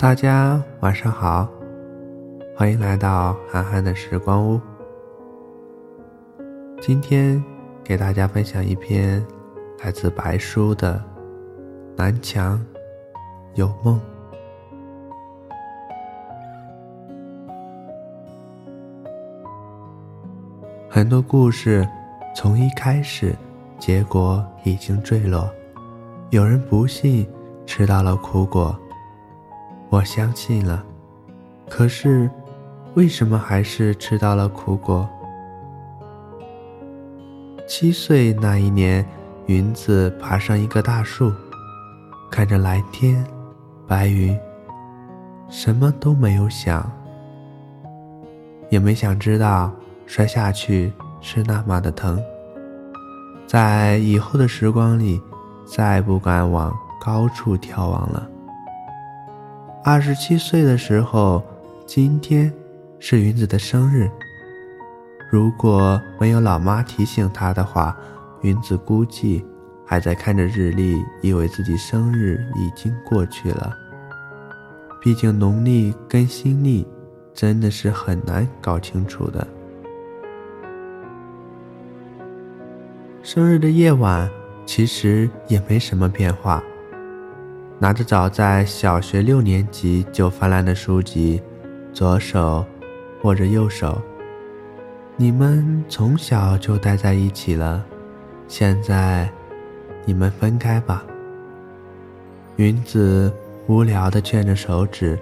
[0.00, 1.46] 大家晚上好，
[2.56, 4.58] 欢迎来到涵涵的时光屋。
[6.80, 7.44] 今天
[7.84, 9.22] 给大家分享一篇
[9.84, 10.94] 来自白书的
[11.98, 12.58] 《南墙
[13.56, 14.00] 有梦》。
[20.88, 21.86] 很多故事
[22.34, 23.36] 从一开始，
[23.78, 25.46] 结果已经坠落。
[26.30, 27.28] 有人不信，
[27.66, 28.74] 吃到了苦果。
[29.90, 30.84] 我相信了，
[31.68, 32.30] 可是
[32.94, 35.08] 为什么还是吃到了苦果？
[37.66, 39.04] 七岁那一年，
[39.46, 41.32] 云子爬上一棵大树，
[42.30, 43.26] 看着蓝天、
[43.88, 44.38] 白云，
[45.48, 46.88] 什么都没有想，
[48.68, 49.72] 也没想知道。
[50.06, 52.20] 摔下去是那么的疼，
[53.46, 55.20] 在以后的时光里，
[55.64, 58.28] 再不敢往高处眺望了。
[59.82, 61.42] 二十七岁的时候，
[61.86, 62.52] 今天
[62.98, 64.10] 是云子的生日。
[65.30, 67.96] 如果没有老妈提醒她的话，
[68.42, 69.42] 云子估计
[69.86, 73.74] 还在看着日历，以为自己生日已经过去了。
[75.00, 76.86] 毕竟农历跟新历
[77.32, 79.46] 真的是很难搞清楚的。
[83.22, 84.28] 生日的夜晚，
[84.66, 86.62] 其实也没什么变化。
[87.82, 91.40] 拿着早在小学六年级就翻烂的书籍，
[91.94, 92.62] 左手
[93.22, 93.98] 握着右手。
[95.16, 97.82] 你们从小就待在一起了，
[98.46, 99.30] 现在
[100.04, 101.02] 你们分开吧。
[102.56, 103.32] 云子
[103.66, 105.18] 无聊地圈着手指，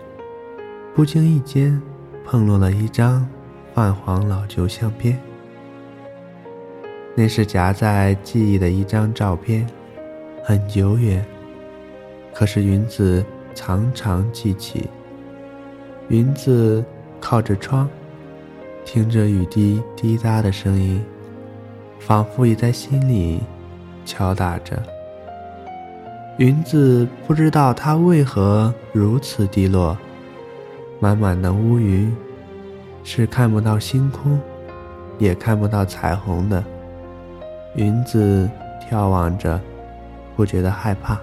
[0.96, 1.80] 不经意间
[2.24, 3.24] 碰落了一张
[3.72, 5.16] 泛黄老旧相片。
[7.14, 9.64] 那是夹在记忆的一张照片，
[10.42, 11.24] 很久远，
[12.38, 14.88] 可是云子常常记起。
[16.06, 16.84] 云子
[17.20, 17.88] 靠着窗，
[18.84, 21.04] 听着雨滴滴答的声音，
[21.98, 23.40] 仿佛也在心里
[24.04, 24.80] 敲打着。
[26.36, 29.98] 云子不知道它为何如此低落，
[31.00, 32.16] 满满的乌云，
[33.02, 34.38] 是看不到星空，
[35.18, 36.62] 也看不到彩虹的。
[37.74, 38.48] 云子
[38.88, 39.60] 眺望着，
[40.36, 41.18] 不觉得害怕。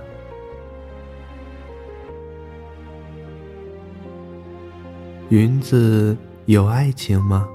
[5.30, 6.16] 云子
[6.46, 7.50] 有爱情吗？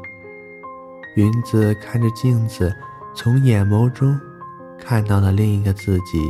[1.14, 2.74] 云子看着镜子，
[3.14, 4.18] 从眼眸中
[4.76, 6.20] 看到了另一个自己，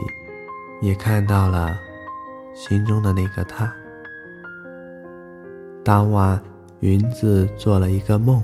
[0.83, 1.75] 也看到了
[2.55, 3.73] 心中的那个他。
[5.83, 6.39] 当晚，
[6.81, 8.43] 云子做了一个梦。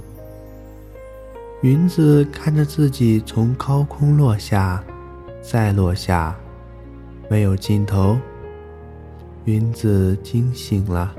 [1.60, 4.82] 云子看着自己从高空落下，
[5.42, 6.34] 再落下，
[7.28, 8.18] 没有尽头。
[9.44, 11.14] 云子惊醒了，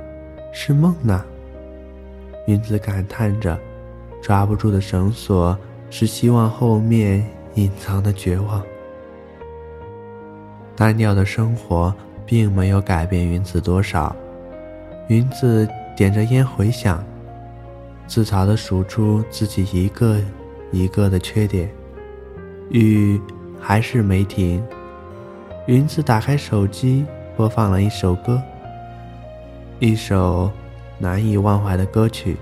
[0.52, 1.24] 是梦呢。
[2.48, 3.58] 云子感叹着，
[4.22, 5.58] 抓不住的绳索
[5.90, 7.26] 是希望后面
[7.56, 8.62] 隐藏的绝望。
[10.76, 11.94] 单调的生活
[12.26, 14.16] 并没有改变云子多少。
[15.08, 17.04] 云子点着烟回想。
[18.08, 20.18] 自嘲地数出自己一个
[20.72, 21.70] 一个的缺点，
[22.70, 23.20] 雨
[23.60, 24.66] 还是没停。
[25.66, 27.06] 云子打开手机，
[27.36, 28.42] 播放了一首歌，
[29.80, 30.50] 一首
[31.00, 32.38] 难以忘怀的歌曲。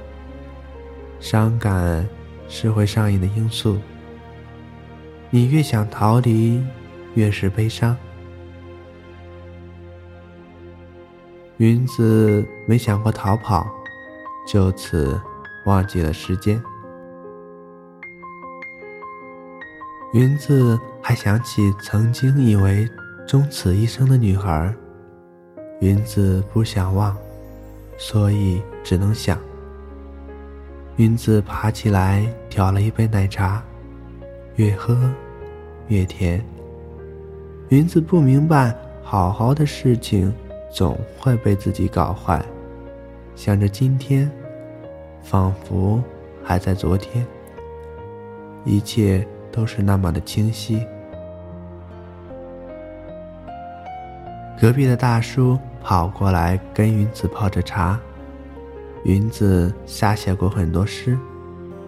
[1.20, 2.08] 伤感
[2.48, 3.78] 是会上瘾的因素，
[5.30, 6.64] 你越想逃离，
[7.14, 7.96] 越是悲伤。
[11.58, 13.66] 云子没想过逃跑，
[14.48, 15.20] 就此。
[15.66, 16.62] 忘记了时间，
[20.14, 22.88] 云子还想起曾经以为
[23.28, 24.72] 终此一生的女孩。
[25.82, 27.18] 云子不想忘，
[27.98, 29.38] 所以只能想。
[30.98, 33.64] 云子爬起来挑了一杯奶茶，
[34.56, 35.12] 越喝
[35.88, 36.44] 越甜。
[37.70, 40.34] 云子不明白，好好的事情
[40.72, 42.44] 总会被自己搞坏。
[43.36, 44.32] 想着今天。
[45.28, 46.00] 仿佛
[46.44, 47.26] 还在昨天，
[48.64, 50.86] 一切都是那么的清晰。
[54.60, 58.00] 隔壁的大叔跑过来跟云子泡着茶，
[59.04, 61.18] 云子瞎写过很多诗，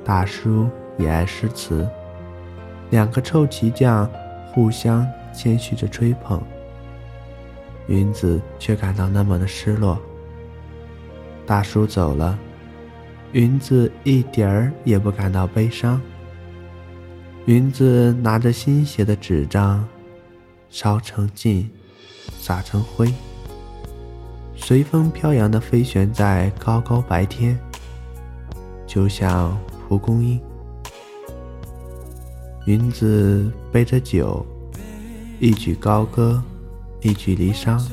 [0.03, 1.87] 大叔也爱诗词，
[2.89, 4.09] 两个臭棋匠
[4.51, 6.41] 互相谦虚着吹捧，
[7.87, 9.97] 云子却感到那么的失落。
[11.45, 12.37] 大叔走了。
[13.33, 16.01] 云子一点儿也不感到悲伤。
[17.45, 19.85] 云子拿着新写的纸张，
[20.69, 21.67] 烧成烬，
[22.47, 23.13] 撒成灰，
[24.55, 27.59] 随风飘扬的飞旋在高高白天，
[28.87, 30.39] 就像蒲公英。
[32.65, 34.45] 云子背着酒，
[35.41, 36.41] 一曲高歌，
[37.01, 37.85] 一曲离殇，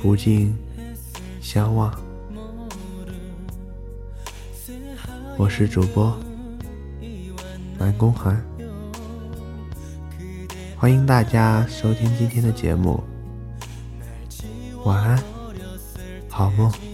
[0.00, 0.56] 不尽
[1.40, 1.92] 相望。
[5.36, 6.16] 我是主播
[7.76, 8.40] 南宫寒，
[10.76, 13.02] 欢迎大家收听今天的节目，
[14.84, 15.22] 晚安，
[16.28, 16.91] 好梦。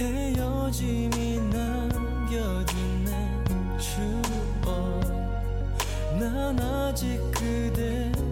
[0.00, 3.10] 헤어짐이 남겨둔 내
[3.78, 5.00] 추억.
[6.20, 8.27] 난 아직 그대로